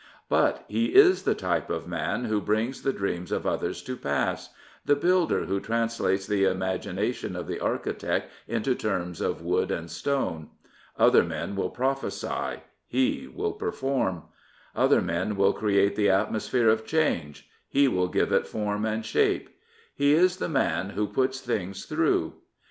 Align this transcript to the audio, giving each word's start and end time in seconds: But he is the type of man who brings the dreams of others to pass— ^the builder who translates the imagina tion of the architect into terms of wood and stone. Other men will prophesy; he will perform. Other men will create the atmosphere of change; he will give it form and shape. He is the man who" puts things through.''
But 0.29 0.65
he 0.67 0.95
is 0.95 1.21
the 1.25 1.35
type 1.35 1.69
of 1.69 1.87
man 1.87 2.25
who 2.25 2.41
brings 2.41 2.81
the 2.81 2.91
dreams 2.91 3.31
of 3.31 3.45
others 3.45 3.83
to 3.83 3.95
pass— 3.95 4.49
^the 4.87 4.99
builder 4.99 5.45
who 5.45 5.59
translates 5.59 6.25
the 6.25 6.45
imagina 6.45 7.13
tion 7.13 7.35
of 7.35 7.45
the 7.45 7.59
architect 7.59 8.31
into 8.47 8.73
terms 8.73 9.21
of 9.21 9.43
wood 9.43 9.69
and 9.69 9.91
stone. 9.91 10.49
Other 10.97 11.23
men 11.23 11.55
will 11.55 11.69
prophesy; 11.69 12.61
he 12.87 13.27
will 13.27 13.51
perform. 13.53 14.23
Other 14.75 15.01
men 15.03 15.35
will 15.35 15.53
create 15.53 15.95
the 15.95 16.09
atmosphere 16.09 16.69
of 16.69 16.83
change; 16.83 17.47
he 17.69 17.87
will 17.87 18.07
give 18.07 18.31
it 18.31 18.47
form 18.47 18.85
and 18.85 19.05
shape. 19.05 19.55
He 19.93 20.13
is 20.13 20.37
the 20.37 20.49
man 20.49 20.89
who" 20.89 21.05
puts 21.13 21.41
things 21.41 21.85
through.'' 21.85 22.33